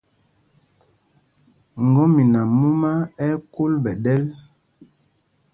[1.87, 2.91] Ŋgɔmina mumá
[3.25, 4.23] ɛ́ ɛ́ kúl ɓɛ̌ ɗɛl.